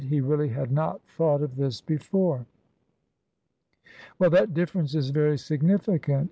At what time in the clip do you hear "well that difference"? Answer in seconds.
4.17-4.95